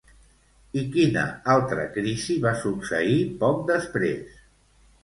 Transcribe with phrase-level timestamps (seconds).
[0.81, 1.25] I quina
[1.57, 4.43] altra crisi va succeir poc després?